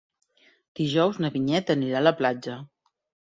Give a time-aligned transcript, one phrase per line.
[0.79, 2.57] Dijous na Vinyet anirà a la platja.